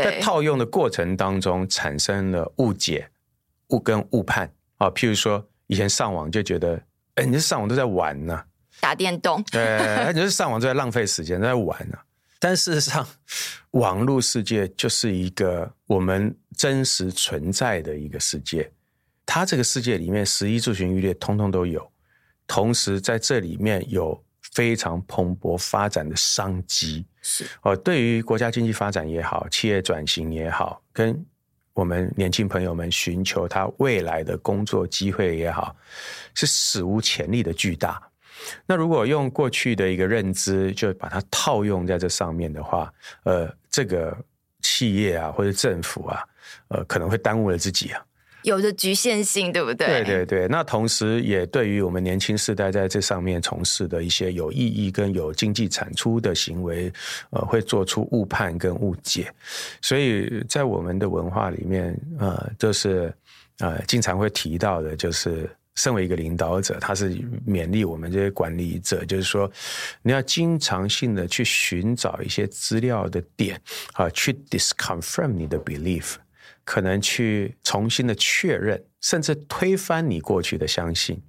[0.04, 3.08] 在套用的过程当中产生了误解。
[3.70, 4.48] 误跟误判。
[4.76, 6.80] 啊，譬如说以前上网就觉得，
[7.16, 8.44] 哎，你这上网都在玩呢，
[8.78, 9.76] 打电动，对，
[10.14, 11.98] 你这上网都在浪费时间，都在玩呢。
[12.38, 13.04] 但事实上，
[13.72, 18.70] 网络世界就是一个我们真实存在的一个世界，
[19.24, 21.90] 它这个世界里面，十一住行娱乐通通都有，
[22.46, 24.22] 同时在这里面有
[24.56, 31.22] 非常蓬勃发展的商机，是哦，对于国家经济发展也好，企业转型也好，跟。
[31.74, 35.76] 我们年轻朋友们寻求他未来的工作机会也好，
[36.34, 38.00] 是史无前例的巨大。
[38.64, 42.90] 那如果用过去的一个认知，就把它套用在这上面的话，
[43.24, 44.16] 呃，这个
[44.62, 46.24] 企业啊或者政府啊，
[46.68, 48.02] 呃，可能会耽误了自己啊。
[48.46, 49.88] 有着局限性，对不对？
[49.88, 56.92] 对对对，那同时也对于我们年轻世代在这上面从事的一些有意义跟有经济产出的行为，
[57.30, 59.32] 呃，会做出误判跟误解。
[59.82, 63.12] 所以在我们的文化里面，呃，就是
[63.58, 67.10] 呃，经常会提到的，就是身为一个领导者，他是
[67.44, 69.50] 勉励我们这些管理者，就是说，
[70.02, 73.60] 你要经常性的去寻找一些资料的点
[73.94, 76.14] 啊，去 disconfirm 你的 belief。
[76.64, 81.22] 可能去重新的确认，甚至推翻你过去的相信。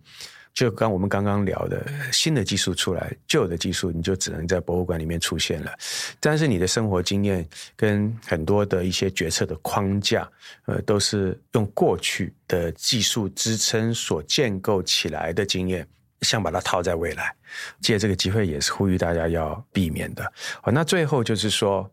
[0.53, 5.71] 就刚我们刚刚聊的，新的技术出来，旧的技术你就只能在博物馆里面出现了。
[6.19, 10.27] 但是你的生活经验跟很多的一些决策的框架，
[10.65, 15.87] 呃，都是用过去的技术支撑所建构起来的经验，
[16.21, 17.31] 想把它套在未来。
[17.79, 20.33] 借这个机会，也是呼吁大家要避免的。
[20.63, 21.87] 好，那最后就是说。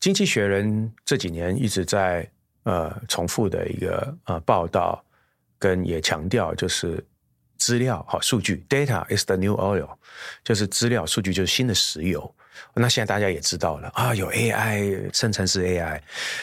[0.00, 2.26] 经济学人这几年一直在
[2.64, 5.04] 呃重复的一个呃报道，
[5.58, 7.04] 跟也强调就是
[7.56, 9.88] 资料好数据，data is the new oil，
[10.42, 12.34] 就是资料数据就是新的石油。
[12.74, 16.00] 那现在大家也知道了啊，有 AI 生成式 AI，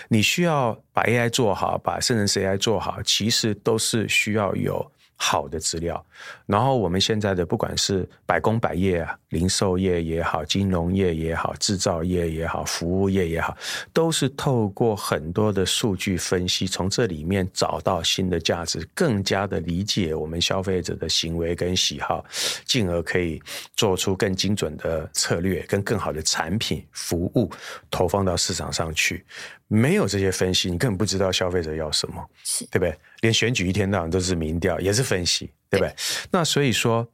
[0.09, 4.91] 你需要把 AI 做好，把生成式 AI 做好，其实都是需要有。
[5.19, 6.05] 好的资料，
[6.45, 13.57] 然后我们现在的不管是百工百业啊，零售业也好，金融业也好，制造业也好，服务业也好，
[13.91, 22.23] 都是透过很多的数据分析，从这里面找到新的价值，更加的理解我们消费者的行为跟喜好，
[22.63, 23.41] 进而可以
[23.75, 27.51] 做出更精准的策略，跟更好的产品服务
[27.89, 29.25] 投放到市场上去。
[29.69, 32.97] 没有这些分析，你根本不知道消费者要什么，是对不对？
[33.19, 35.89] 连选举一天到晚都是民调，也是分析，对不对？
[35.89, 35.95] 对。
[36.31, 37.05] 那所以说，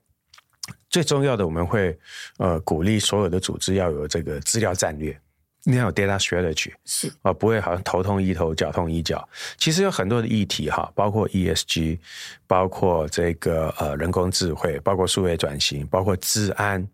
[0.87, 1.97] 最重要的我们会
[2.37, 5.19] 呃鼓励所有的组织要有这个资料战略，
[5.63, 9.27] 你要有 data strategy，是啊，不会好像头痛医头，脚痛医脚。
[9.57, 11.97] 其实有很多的议题哈，包括 ESG，
[12.45, 16.87] 包括这个呃人工智慧，包括数位转型，包括治安，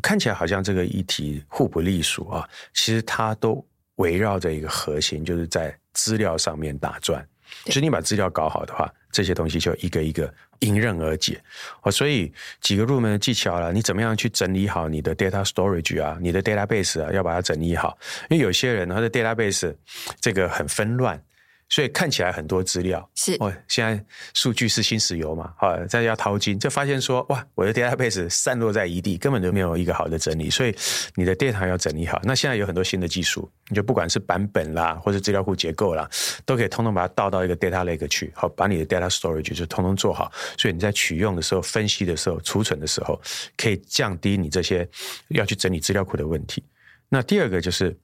[0.00, 3.62] 看起来好像这个议题互不隶属啊，其实它都。
[3.96, 7.26] 围绕着一个核心，就是在资料上面打转。
[7.64, 11.40] 就是你把资料搞好的话，这些东西就一个一个迎刃而解。
[11.82, 17.96] 哦，所以几个入门的技巧了，你怎么样去整理好你的 data storage 啊，你的 database 啊，要把它整理好。
[18.28, 19.74] 因为有些人他的 database
[20.20, 21.22] 这个很纷乱。
[21.68, 24.04] 所以看起来很多资料是哦，现在
[24.34, 30.74] 数据是新石油嘛，好，大家要淘金，就发现说哇，我的 database 散落在一地，根本就没有一个好的整理，所以
[31.14, 32.20] 你的 data 要整理好。
[32.22, 36.08] 那现在有很多新的技术，你就不管是版本啦，或者资料库结构啦，
[36.44, 40.30] 都可以通通把它倒到一个 data lake 去，好，把你的 data storage 就通通做好。
[40.58, 43.20] 所以你在取用的时候、分析的时候、储存的时候，
[43.56, 44.88] 可以降低你这些
[45.28, 46.62] 要去整理资料库的问题。
[47.08, 47.96] 那第二个就是。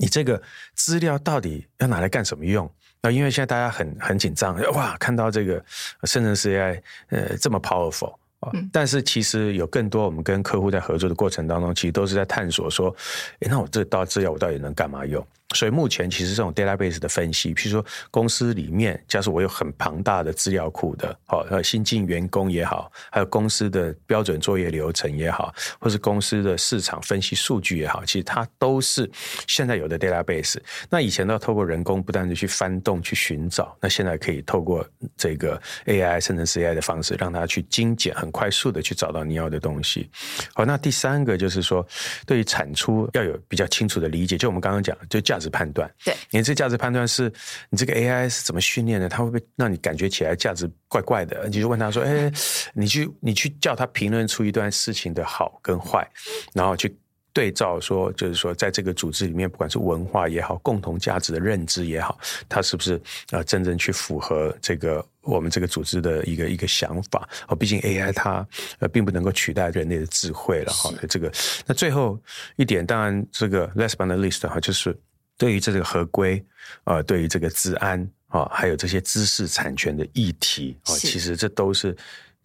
[0.00, 0.40] 你这个
[0.74, 2.70] 资料到底要拿来干什么用？
[3.02, 5.64] 那因为现在大家很很紧张，哇，看到这个
[6.02, 12.94] 生成式 AI，呃，这么 powerful 啊，但是其实有更多我们跟客户在合作的过程当中，其实都是在探索说，
[13.40, 15.24] 诶，那我这道资料我到底能干嘛用？
[15.54, 29.08] 所以目前其实这种 database 的分析，譬如说公司里面，假设我有很庞大的资料库的，好，呃，新进员工也好，还有公司的标准作业流程也好，或是公司的市场分析数据也好，其实它都是
[29.46, 30.56] 现在有的 database。
[30.90, 34.86] 那以前都要透过人工不断的去翻动、去寻找，那现在可以透过
[35.16, 40.10] 这个 AI 生成式 AI 的方式，让它去精简、很快速的去找到你要的东西。
[40.54, 41.86] 好，那第三个就是说，
[42.26, 47.32] 对于产出要有比较清楚的理解，就我们刚刚讲，就价值判断，对，你这价值判断是
[47.70, 49.08] 你这个 AI 是怎么训练的？
[49.08, 51.46] 它会不会让你感觉起来价值怪怪的？
[51.46, 52.30] 你就问他说：“哎，
[52.74, 56.08] 你去你去叫他评论出一段事情的好跟坏，
[56.52, 56.96] 然后去
[57.32, 62.18] 对照说，就是说在这个组织里面，不管是文化也好，共同价值的认知也好，
[62.48, 67.28] 它是不是呃真正去符合这个我们这个组织的一个一个想法？
[67.48, 68.46] 哦，毕竟 AI 它
[68.78, 70.90] 呃并不能够取代人类的智慧了哈。
[71.08, 71.30] 这个
[71.66, 72.18] 那最后
[72.56, 74.98] 一点，当然这个 last but not least 哈，就是。
[75.38, 76.44] 对于这个合规，
[76.84, 81.96] 啊，对于这个治安啊，还有这些知识产权的议题啊，其实这都是。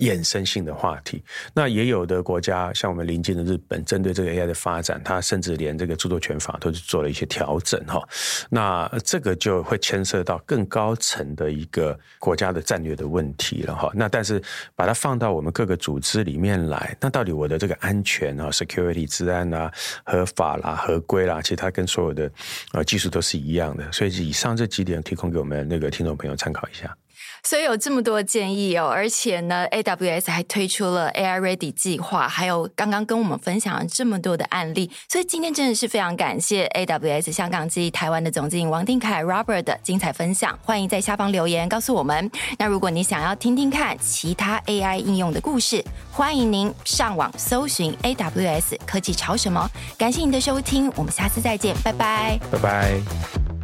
[0.01, 1.23] 衍生性的话题，
[1.53, 8.01] 那也有的国家，像我们邻近的日本，针对这个 AI 的发展，它甚至连这个著作权法都是做了一些调整哈。
[8.49, 13.91] 那这个就会牵涉到更高层的一个国家的战略的问题了哈。
[13.93, 14.41] 那但是
[14.75, 19.71] 把它放到我们各个组织里面来，那到底我的这个安全啊、security、治安啊、
[20.03, 22.31] 合法啦、合规啦，其实它跟所有的
[22.73, 23.91] 呃技术都是一样的。
[23.91, 26.97] 所以以上这几点提供给我们那个听众朋友参考一下。
[27.43, 40.57] 所以有这么多建议哦，而且呢，AWS 还推出了 AI Ready 计划，还有刚刚跟我们分享了这么多的案例，所以今天真的是非常感谢 AWS 香港及台湾的总经理王定凯 Robert 的精彩分享。
[40.63, 42.29] 欢迎在下方留言告诉我们。
[42.57, 49.67] 那如果你想要听听看其他 AI 应用的故事，欢迎您上网搜寻 AWS 科技潮什么。
[49.97, 53.60] 感谢您的收听，我们下次再见，拜拜，拜拜。